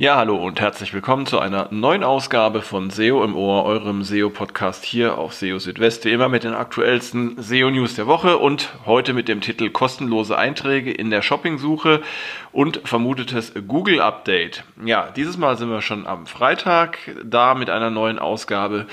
[0.00, 4.82] Ja, hallo und herzlich willkommen zu einer neuen Ausgabe von SEO im Ohr, eurem SEO-Podcast
[4.82, 9.28] hier auf SEO Südwest, wie immer mit den aktuellsten SEO-News der Woche und heute mit
[9.28, 12.00] dem Titel kostenlose Einträge in der Shoppingsuche
[12.50, 14.64] und vermutetes Google-Update.
[14.82, 18.86] Ja, dieses Mal sind wir schon am Freitag da mit einer neuen Ausgabe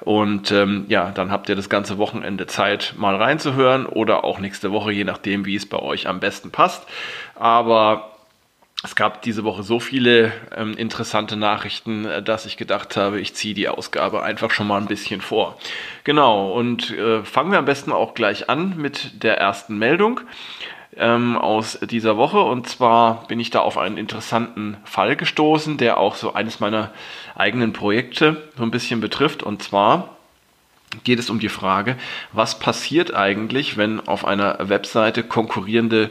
[0.00, 4.72] und ähm, ja, dann habt ihr das ganze Wochenende Zeit, mal reinzuhören oder auch nächste
[4.72, 6.86] Woche, je nachdem, wie es bei euch am besten passt.
[7.34, 8.10] Aber
[8.82, 13.34] es gab diese Woche so viele ähm, interessante Nachrichten, äh, dass ich gedacht habe, ich
[13.34, 15.58] ziehe die Ausgabe einfach schon mal ein bisschen vor.
[16.04, 20.20] Genau, und äh, fangen wir am besten auch gleich an mit der ersten Meldung
[20.96, 22.40] ähm, aus dieser Woche.
[22.40, 26.90] Und zwar bin ich da auf einen interessanten Fall gestoßen, der auch so eines meiner
[27.34, 29.42] eigenen Projekte so ein bisschen betrifft.
[29.42, 30.16] Und zwar
[31.04, 31.96] geht es um die Frage,
[32.32, 36.10] was passiert eigentlich, wenn auf einer Webseite konkurrierende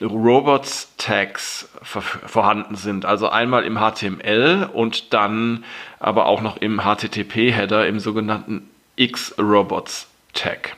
[0.00, 3.04] Robots-Tags vorhanden sind.
[3.04, 5.64] Also einmal im HTML und dann
[5.98, 10.76] aber auch noch im HTTP-Header, im sogenannten X-Robots-Tag.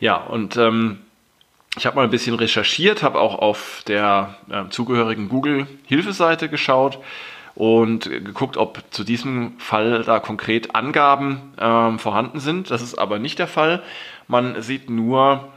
[0.00, 0.98] Ja, und ähm,
[1.76, 6.98] ich habe mal ein bisschen recherchiert, habe auch auf der äh, zugehörigen Google-Hilfeseite geschaut
[7.54, 12.70] und geguckt, ob zu diesem Fall da konkret Angaben ähm, vorhanden sind.
[12.70, 13.82] Das ist aber nicht der Fall.
[14.28, 15.48] Man sieht nur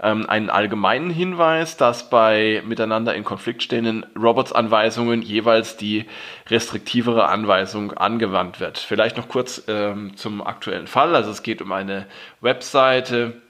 [0.00, 6.06] ähm, einen allgemeinen Hinweis, dass bei miteinander in Konflikt stehenden Robots-Anweisungen jeweils die
[6.48, 8.78] restriktivere Anweisung angewandt wird.
[8.78, 11.14] Vielleicht noch kurz ähm, zum aktuellen Fall.
[11.14, 12.06] Also es geht um eine
[12.40, 13.40] Webseite,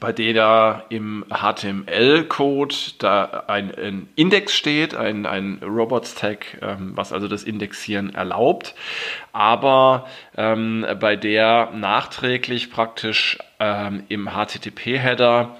[0.00, 7.28] bei der im HTML-Code da ein, ein, Index steht, ein, ein Robots-Tag, ähm, was also
[7.28, 8.74] das Indexieren erlaubt,
[9.32, 15.56] aber ähm, bei der nachträglich praktisch ähm, im HTTP-Header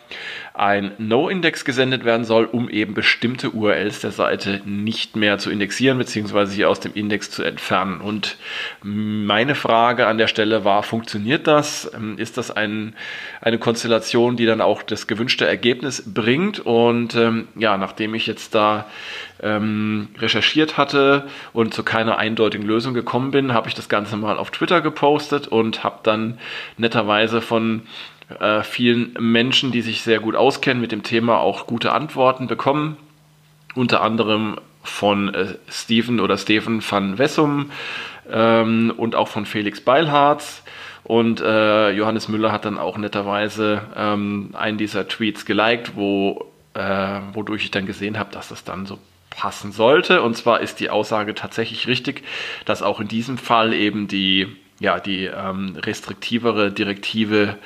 [0.56, 5.98] ein No-Index gesendet werden soll, um eben bestimmte URLs der Seite nicht mehr zu indexieren
[5.98, 6.46] bzw.
[6.46, 8.00] sie aus dem Index zu entfernen.
[8.00, 8.36] Und
[8.80, 11.90] meine Frage an der Stelle war, funktioniert das?
[11.92, 12.94] Ähm, ist das ein,
[13.40, 16.60] eine Konstellation, die dann auch das gewünschte Ergebnis bringt?
[16.60, 18.86] Und ähm, ja, nachdem ich jetzt da
[19.42, 24.38] ähm, recherchiert hatte und zu keiner eindeutigen Lösung gekommen bin, habe ich das Ganze mal
[24.38, 26.38] auf Twitter gepostet und habe dann
[26.76, 27.82] netterweise von
[28.40, 32.96] äh, vielen Menschen, die sich sehr gut auskennen mit dem Thema, auch gute Antworten bekommen.
[33.74, 37.70] Unter anderem von äh, Steven oder Steven van Wessum
[38.30, 40.62] ähm, und auch von Felix Beilharz.
[41.02, 47.20] Und äh, Johannes Müller hat dann auch netterweise ähm, einen dieser Tweets geliked, wo, äh,
[47.32, 48.98] wodurch ich dann gesehen habe, dass das dann so
[49.28, 50.22] passen sollte.
[50.22, 52.22] Und zwar ist die Aussage tatsächlich richtig,
[52.64, 57.56] dass auch in diesem Fall eben die ja, die ähm, restriktivere Direktive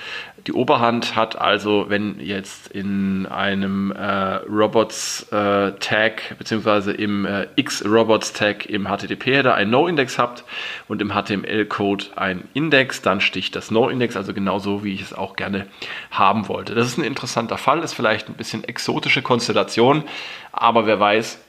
[0.47, 1.39] die Oberhand hat.
[1.39, 9.71] Also wenn jetzt in einem äh, Robots-Tag äh, beziehungsweise im äh, X-Robots-Tag im HTTP-Header ein
[9.71, 10.45] No-Index habt
[10.87, 15.37] und im HTML-Code ein Index, dann sticht das No-Index, also genauso wie ich es auch
[15.37, 15.67] gerne
[16.11, 16.75] haben wollte.
[16.75, 20.05] Das ist ein interessanter Fall, ist vielleicht ein bisschen exotische Konstellation,
[20.53, 21.41] aber wer weiß,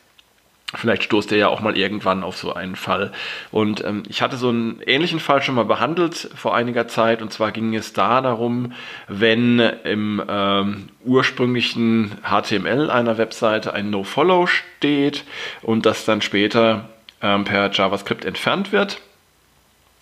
[0.76, 3.12] Vielleicht stoßt er ja auch mal irgendwann auf so einen Fall.
[3.52, 7.24] Und ähm, ich hatte so einen ähnlichen Fall schon mal behandelt vor einiger Zeit.
[7.24, 8.74] Und zwar ging es da darum,
[9.08, 15.24] wenn im ähm, ursprünglichen HTML einer Webseite ein No-Follow steht
[15.64, 16.90] und das dann später
[17.22, 19.02] ähm, per JavaScript entfernt wird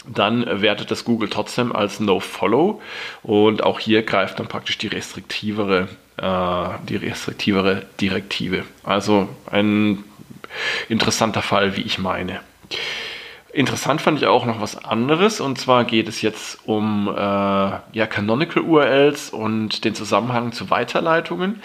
[0.09, 2.81] dann wertet das Google trotzdem als No-Follow
[3.23, 8.63] und auch hier greift dann praktisch die restriktivere, äh, die restriktivere Direktive.
[8.83, 10.05] Also ein
[10.89, 12.39] interessanter Fall, wie ich meine.
[13.53, 18.07] Interessant fand ich auch noch was anderes und zwar geht es jetzt um äh, ja,
[18.07, 21.61] Canonical URLs und den Zusammenhang zu Weiterleitungen.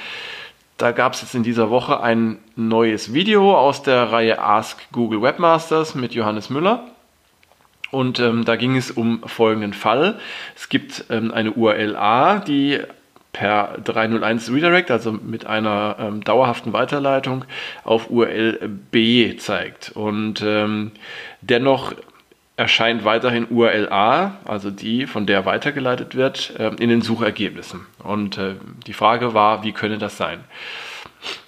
[0.79, 5.23] Da gab es jetzt in dieser Woche ein neues Video aus der Reihe Ask Google
[5.23, 6.85] Webmasters mit Johannes Müller.
[7.91, 10.19] Und ähm, da ging es um folgenden Fall.
[10.57, 12.81] Es gibt ähm, eine URL A, die
[13.33, 17.45] per 301 Redirect, also mit einer ähm, dauerhaften Weiterleitung
[17.85, 19.93] auf URL B zeigt.
[19.95, 20.93] Und ähm,
[21.41, 21.95] dennoch
[22.57, 27.87] erscheint weiterhin URL A, also die, von der weitergeleitet wird, äh, in den Suchergebnissen.
[28.03, 28.55] Und äh,
[28.87, 30.41] die Frage war, wie könne das sein?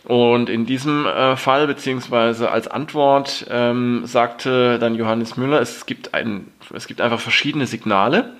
[0.05, 6.14] Und in diesem äh, Fall, beziehungsweise als Antwort, ähm, sagte dann Johannes Müller, es gibt,
[6.14, 8.32] ein, es gibt einfach verschiedene Signale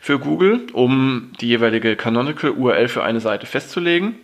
[0.00, 4.16] für Google, um die jeweilige Canonical URL für eine Seite festzulegen.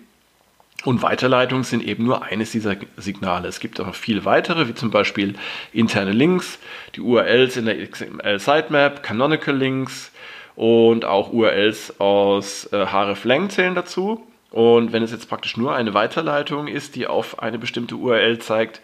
[0.85, 3.49] Und Weiterleitungen sind eben nur eines dieser Signale.
[3.49, 5.35] Es gibt auch noch viele weitere, wie zum Beispiel
[5.73, 6.59] interne Links,
[6.95, 10.13] die URLs in der XML Sitemap, Canonical Links
[10.57, 14.27] und auch URLs aus äh, hreflang zählen dazu.
[14.51, 18.81] Und wenn es jetzt praktisch nur eine Weiterleitung ist, die auf eine bestimmte URL zeigt,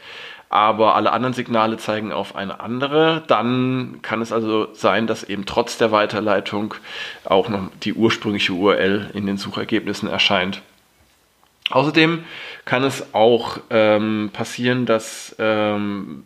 [0.51, 5.47] aber alle anderen Signale zeigen auf eine andere, dann kann es also sein, dass eben
[5.47, 6.75] trotz der Weiterleitung
[7.25, 10.61] auch noch die ursprüngliche URL in den Suchergebnissen erscheint.
[11.71, 12.25] Außerdem
[12.65, 16.25] kann es auch ähm, passieren, dass ähm,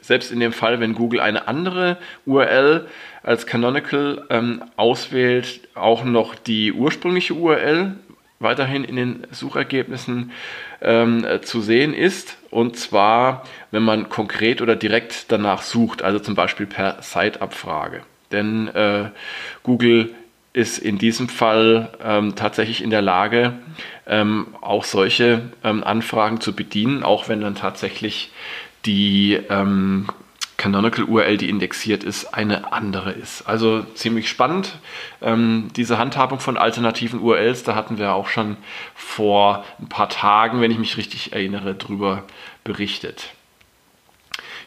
[0.00, 2.88] selbst in dem Fall, wenn Google eine andere URL
[3.22, 7.96] als Canonical ähm, auswählt, auch noch die ursprüngliche URL
[8.38, 10.32] weiterhin in den Suchergebnissen
[10.82, 12.36] ähm, äh, zu sehen ist.
[12.50, 18.02] Und zwar, wenn man konkret oder direkt danach sucht, also zum Beispiel per Site-Abfrage.
[18.32, 19.10] Denn äh,
[19.62, 20.14] Google
[20.52, 23.54] ist in diesem Fall ähm, tatsächlich in der Lage,
[24.06, 28.32] ähm, auch solche ähm, Anfragen zu bedienen, auch wenn dann tatsächlich
[28.86, 30.06] die ähm,
[30.56, 33.42] Canonical URL, die indexiert ist, eine andere ist.
[33.42, 34.78] Also ziemlich spannend.
[35.20, 38.56] Ähm, diese Handhabung von alternativen URLs, da hatten wir auch schon
[38.94, 42.24] vor ein paar Tagen, wenn ich mich richtig erinnere, drüber
[42.64, 43.30] berichtet.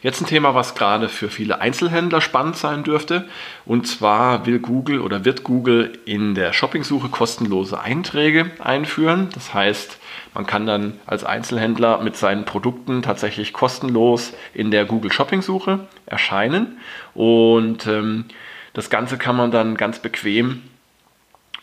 [0.02, 3.28] Jetzt ein Thema, was gerade für viele Einzelhändler spannend sein dürfte.
[3.66, 9.28] Und zwar will Google oder wird Google in der Shoppingsuche kostenlose Einträge einführen.
[9.34, 9.98] Das heißt,
[10.34, 15.80] man kann dann als Einzelhändler mit seinen Produkten tatsächlich kostenlos in der Google Shopping Suche
[16.06, 16.78] erscheinen.
[17.14, 18.26] Und ähm,
[18.72, 20.62] das Ganze kann man dann ganz bequem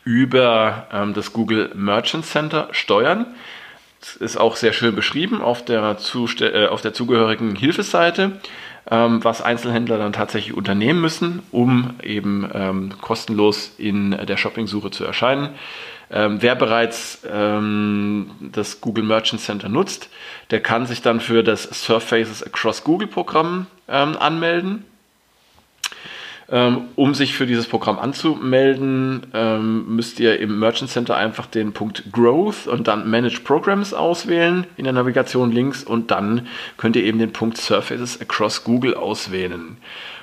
[0.04, 3.25] über ähm, das Google Merchant Center steuern.
[4.00, 8.40] Das ist auch sehr schön beschrieben auf der, Zuste äh, auf der zugehörigen Hilfeseite,
[8.92, 15.04] ähm, was Einzelhändler dann tatsächlich unternehmen müssen, um eben ähm, kostenlos in der Shopping-Suche zu
[15.04, 15.50] erscheinen.
[16.09, 20.09] Ähm, wer bereits ähm, das Google Merchant Center nutzt,
[20.51, 24.86] der kann sich dann für das Surfaces Across Google Programm ähm, anmelden.
[26.50, 31.74] Ähm, um sich für dieses Programm anzumelden, ähm, müsst ihr im Merchant Center einfach den
[31.74, 37.03] Punkt Growth und dann Manage Programs auswählen in der Navigation links und dann könnt ihr
[37.03, 39.75] eben den Punkt Surfaces Across Google auswählen.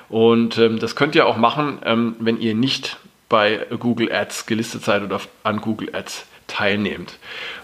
[0.09, 1.77] Und ähm, das könnt ihr auch machen,
[2.19, 2.97] wenn ihr nicht
[3.35, 7.17] bei Google Ads gelistet seid oder an Google Ads teilnehmt.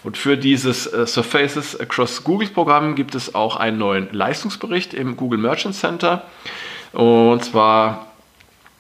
[0.03, 5.15] Und für dieses äh, Surfaces Across Google Programm gibt es auch einen neuen Leistungsbericht im
[5.15, 6.25] Google Merchant Center.
[6.91, 8.11] Und zwar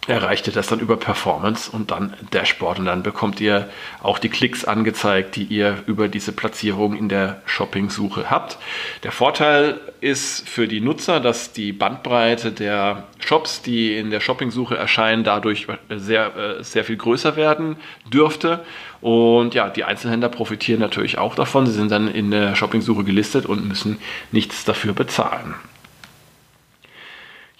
[0.07, 3.69] erreicht ihr das dann über Performance und dann Dashboard und dann bekommt ihr
[4.01, 8.57] auch die Klicks angezeigt, die ihr über diese Platzierung in der Shopping-Suche habt.
[9.03, 14.75] Der Vorteil ist für die Nutzer, dass die Bandbreite der Shops, die in der Shopping-Suche
[14.75, 17.75] erscheinen, dadurch sehr, äh, sehr viel größer werden
[18.11, 18.65] dürfte.
[19.01, 21.67] Und ja, die Einzelhändler profitieren natürlich auch davon.
[21.67, 23.99] Sie sind dann in der Shopping-Suche gelistet und müssen
[24.31, 25.53] nichts dafür bezahlen.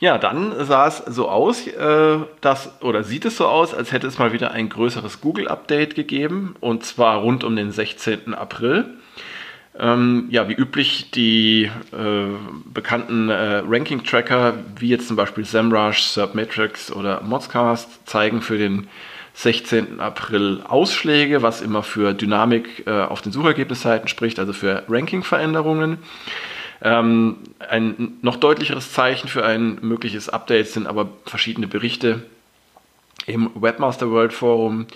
[0.02, 4.08] Ja, dann sah es so aus, äh, dass, oder sieht es so aus, als hätte
[4.08, 8.34] es mal wieder ein größeres Google-Update gegeben, und zwar rund um den 16.
[8.34, 8.96] April.
[9.78, 12.26] Ähm, ja, wie üblich, die äh,
[12.66, 18.88] bekannten äh, Ranking-Tracker, wie jetzt zum Beispiel SEMrush, SERPmetrics oder Modscast, zeigen für den
[19.36, 20.00] 16.
[20.00, 26.00] April Ausschläge, was immer für Dynamik äh, auf den Suchergebnisseiten spricht, also für Ranking-Veränderungen.
[26.82, 32.24] Ähm, ein noch deutlicheres Zeichen für ein mögliches Update sind aber verschiedene Berichte
[33.28, 34.88] im Webmaster World Forum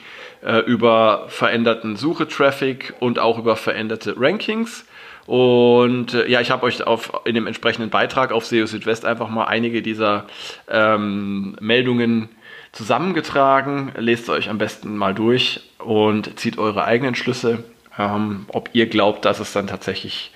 [0.43, 4.85] äh, über veränderten Suchetraffic und auch über veränderte Rankings.
[5.27, 9.29] Und äh, ja, ich habe euch auf, in dem entsprechenden Beitrag auf SEO Südwest einfach
[9.29, 10.25] mal einige dieser
[10.69, 12.29] ähm, Meldungen
[12.71, 13.91] zusammengetragen.
[13.97, 17.63] Lest euch am besten mal durch und zieht eure eigenen Schlüsse,
[17.97, 20.31] ähm, ob ihr glaubt, dass es dann tatsächlich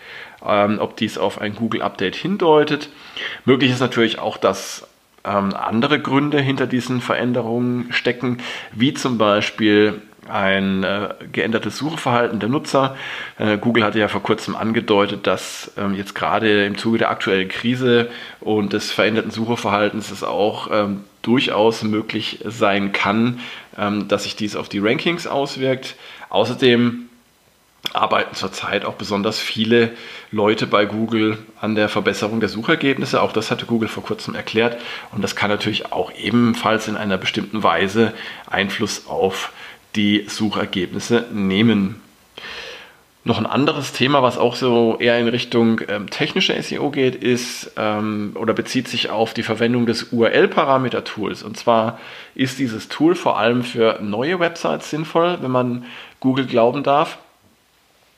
[0.46, 2.90] ähm, ob dies auf ein Google-Update hindeutet.
[3.46, 4.88] Möglich ist natürlich auch, dass
[5.26, 8.38] ähm, andere Gründe hinter diesen Veränderungen stecken,
[8.72, 12.96] wie zum Beispiel ein äh, geändertes Suchverhalten der Nutzer.
[13.38, 17.50] Äh, Google hatte ja vor kurzem angedeutet, dass ähm, jetzt gerade im Zuge der aktuellen
[17.50, 23.40] Krise und des veränderten Suchverhaltens es auch ähm, durchaus möglich sein kann,
[23.78, 25.96] ähm, dass sich dies auf die Rankings auswirkt.
[26.30, 27.09] Außerdem
[27.94, 29.92] arbeiten zurzeit auch besonders viele
[30.32, 33.22] Leute bei Google an der Verbesserung der Suchergebnisse.
[33.22, 34.80] Auch das hatte Google vor kurzem erklärt.
[35.12, 38.14] Und das kann natürlich auch ebenfalls in einer bestimmten Weise
[38.48, 39.52] Einfluss auf
[39.96, 42.02] die Suchergebnisse nehmen.
[43.26, 47.72] Noch ein anderes Thema, was auch so eher in Richtung ähm, technische SEO geht, ist
[47.76, 51.44] ähm, oder bezieht sich auf die Verwendung des URL-Parameter-Tools.
[51.44, 52.00] Und zwar
[52.34, 55.86] ist dieses Tool vor allem für neue Websites sinnvoll, wenn man
[56.22, 57.18] Google glauben darf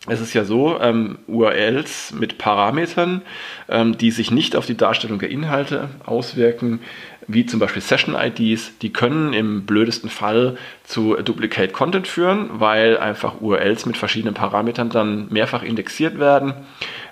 [0.08, 3.22] es ist ja so, ähm, URLs mit Parametern,
[3.70, 6.80] ähm, die sich nicht auf die Darstellung der Inhalte auswirken,
[7.28, 13.42] wie zum Beispiel Session-IDs, die können im blödesten Fall zu Duplicate Content führen, weil einfach
[13.42, 16.56] URLs mit verschiedenen Parametern dann mehrfach indexiert werden.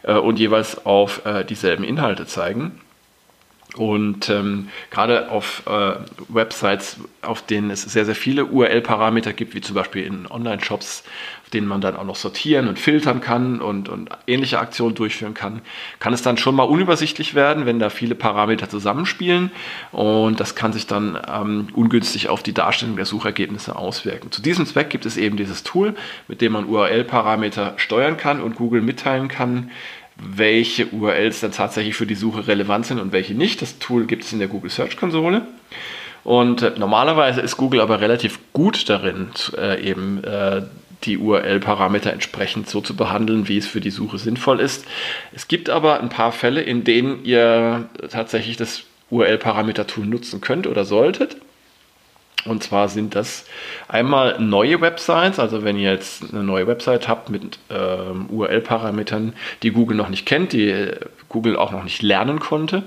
[0.03, 2.79] äh, und jeweils auf äh, dieselben Inhalte zeigen.
[3.76, 5.94] Und ähm, gerade auf äh,
[6.28, 11.04] Websites, auf denen es sehr, sehr viele URL-Parameter gibt, wie zum Beispiel in Online-Shops,
[11.44, 15.36] auf denen man dann auch noch sortieren und filtern kann und, und ähnliche Aktionen durchführen
[15.36, 15.62] kann,
[16.00, 19.52] kann es dann schon mal unübersichtlich werden, wenn da viele Parameter zusammenspielen.
[19.92, 24.32] Und das kann sich dann ähm, ungünstig auf die Darstellung der Suchergebnisse auswirken.
[24.32, 25.94] Zu diesem Zweck gibt es eben dieses Tool,
[26.28, 29.70] mit dem man URL-Parameter steuern kann und Google mitteilen kann,
[30.22, 33.62] welche URLs dann tatsächlich für die Suche relevant sind und welche nicht.
[33.62, 35.44] Das Tool gibt es in der Google Search Konsole.
[36.24, 40.64] Und äh, normalerweise ist Google aber relativ gut darin, äh, eben äh,
[41.06, 44.86] die URL-Parameter entsprechend so zu behandeln, wie es für die Suche sinnvoll ist.
[45.34, 50.84] Es gibt aber ein paar Fälle, in denen ihr tatsächlich das URL-Parameter-Tool nutzen könnt oder
[50.84, 51.38] solltet.
[52.46, 53.46] Und zwar sind das
[53.89, 59.72] einmal neue Websites, also wenn ihr jetzt eine neue Website habt mit ähm, URL-Parametern, die
[59.72, 62.84] Google noch nicht kennt, die äh, Google auch noch nicht lernen konnte,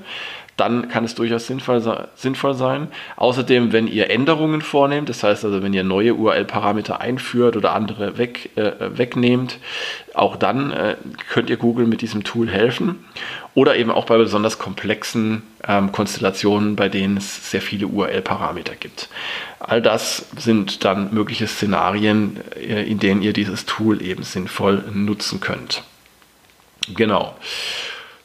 [0.57, 1.83] dann kann es durchaus sinnvoll,
[2.15, 2.89] sinnvoll sein.
[3.17, 8.19] Außerdem, wenn ihr Änderungen vornehmt, das heißt also, wenn ihr neue URL-Parameter einführt oder andere
[8.19, 9.59] weg, äh, wegnehmt,
[10.15, 10.97] auch dann äh,
[11.31, 13.05] könnt ihr Google mit diesem Tool helfen.
[13.55, 19.09] Oder eben auch bei besonders komplexen ähm, Konstellationen, bei denen es sehr viele URL-Parameter gibt.
[19.59, 25.41] All das sind dann mögliche Szenarien, äh, in denen ihr dieses Tool eben sinnvoll nutzen
[25.41, 25.83] könnt.
[26.95, 27.37] Genau.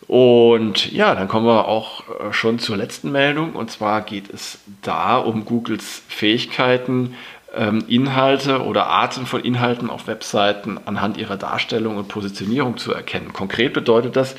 [0.08, 3.54] Und ja, dann kommen wir auch äh, schon zur letzten Meldung.
[3.54, 7.16] Und zwar geht es da um Googles Fähigkeiten,
[7.56, 13.34] ähm, Inhalte oder Arten von Inhalten auf Webseiten anhand ihrer Darstellung und Positionierung zu erkennen.
[13.34, 14.36] Konkret bedeutet das,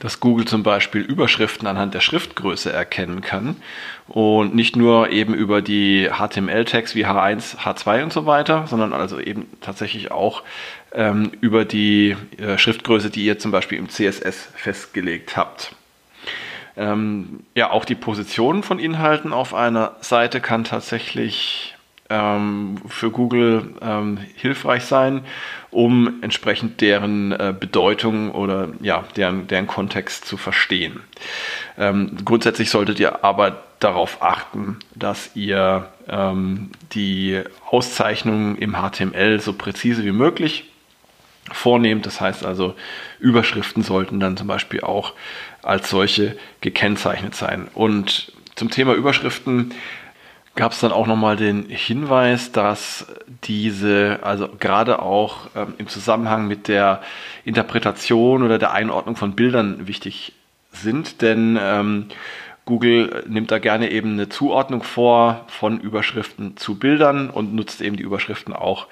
[0.00, 3.56] dass Google zum Beispiel Überschriften anhand der Schriftgröße erkennen kann
[4.08, 9.20] und nicht nur eben über die HTML-Tags wie H1, H2 und so weiter, sondern also
[9.20, 10.42] eben tatsächlich auch
[10.92, 15.74] ähm, über die äh, Schriftgröße, die ihr zum Beispiel im CSS festgelegt habt.
[16.76, 21.76] Ähm, ja, auch die Position von Inhalten auf einer Seite kann tatsächlich
[22.10, 25.22] ähm, für Google ähm, hilfreich sein,
[25.70, 31.00] um entsprechend deren äh, Bedeutung oder ja, deren, deren Kontext zu verstehen.
[31.78, 39.54] Ähm, grundsätzlich solltet ihr aber darauf achten, dass ihr ähm, die Auszeichnungen im HTML so
[39.54, 40.64] präzise wie möglich
[41.50, 42.04] vornehmt.
[42.06, 42.74] Das heißt also,
[43.18, 45.14] Überschriften sollten dann zum Beispiel auch
[45.62, 47.68] als solche gekennzeichnet sein.
[47.74, 49.72] Und zum Thema Überschriften
[50.56, 53.06] gab es dann auch nochmal den Hinweis, dass
[53.44, 57.02] diese, also gerade auch ähm, im Zusammenhang mit der
[57.44, 60.34] Interpretation oder der Einordnung von Bildern wichtig
[60.72, 62.06] sind, denn ähm,
[62.64, 67.96] Google nimmt da gerne eben eine Zuordnung vor von Überschriften zu Bildern und nutzt eben
[67.96, 68.86] die Überschriften auch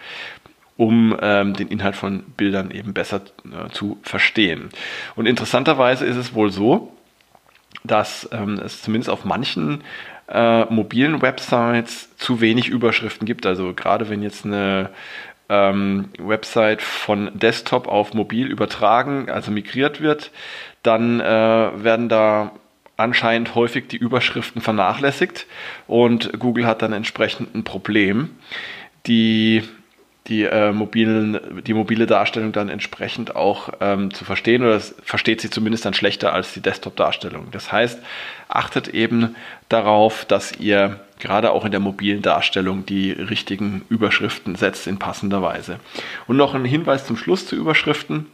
[0.76, 4.70] um ähm, den Inhalt von Bildern eben besser äh, zu verstehen.
[5.16, 6.92] Und interessanterweise ist es wohl so,
[7.82, 9.82] dass ähm, es zumindest auf manchen
[10.28, 13.46] äh, mobilen Websites zu wenig Überschriften gibt.
[13.46, 14.90] Also gerade wenn jetzt eine
[15.48, 20.30] ähm, Website von Desktop auf mobil übertragen, also migriert wird,
[20.82, 22.52] dann äh, werden da
[22.96, 25.46] anscheinend häufig die Überschriften vernachlässigt
[25.86, 28.30] und Google hat dann entsprechend ein Problem.
[29.06, 29.62] Die
[30.28, 35.50] die, äh, mobilen, die mobile Darstellung dann entsprechend auch ähm, zu verstehen oder versteht sie
[35.50, 37.48] zumindest dann schlechter als die Desktop-Darstellung.
[37.50, 38.00] Das heißt,
[38.48, 39.36] achtet eben
[39.68, 45.42] darauf, dass ihr gerade auch in der mobilen Darstellung die richtigen Überschriften setzt in passender
[45.42, 45.80] Weise.
[46.26, 48.26] Und noch ein Hinweis zum Schluss zu Überschriften.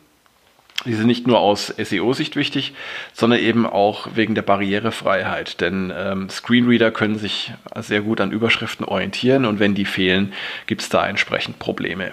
[0.87, 2.75] Die sind nicht nur aus SEO-Sicht wichtig,
[3.13, 5.61] sondern eben auch wegen der Barrierefreiheit.
[5.61, 10.33] Denn ähm, Screenreader können sich sehr gut an Überschriften orientieren und wenn die fehlen,
[10.67, 12.13] gibt es da entsprechend Probleme.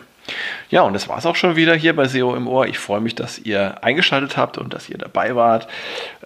[0.70, 2.68] Ja, und das war es auch schon wieder hier bei SEO im Ohr.
[2.68, 5.68] Ich freue mich, dass ihr eingeschaltet habt und dass ihr dabei wart.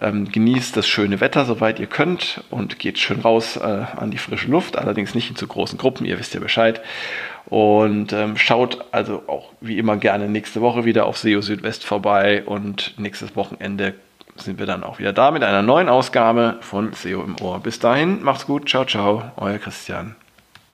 [0.00, 4.18] Ähm, genießt das schöne Wetter, soweit ihr könnt und geht schön raus äh, an die
[4.18, 6.80] frische Luft, allerdings nicht in zu großen Gruppen, ihr wisst ja Bescheid.
[7.46, 12.42] Und ähm, schaut also auch wie immer gerne nächste Woche wieder auf SEO Südwest vorbei
[12.44, 13.94] und nächstes Wochenende
[14.34, 17.60] sind wir dann auch wieder da mit einer neuen Ausgabe von SEO im Ohr.
[17.60, 20.16] Bis dahin, macht's gut, ciao, ciao, euer Christian.